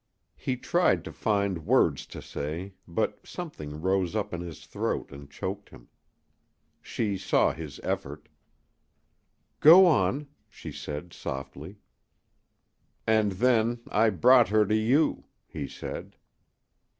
He 0.35 0.57
tried 0.57 1.03
to 1.03 1.11
find 1.11 1.63
words 1.67 2.07
to 2.07 2.23
say, 2.23 2.73
but 2.87 3.19
something 3.23 3.79
rose 3.79 4.15
up 4.15 4.33
in 4.33 4.41
his 4.41 4.65
throat 4.65 5.11
and 5.11 5.29
choked 5.29 5.69
him. 5.69 5.89
She 6.81 7.19
saw 7.19 7.53
his 7.53 7.79
effort. 7.83 8.27
"Go 9.59 9.85
on," 9.85 10.25
she 10.49 10.71
said, 10.71 11.13
softly. 11.13 11.77
"And 13.05 13.33
then 13.33 13.81
I 13.89 14.09
brought 14.09 14.49
her 14.49 14.65
to 14.65 14.75
you," 14.75 15.25
he 15.45 15.67
said. 15.67 16.15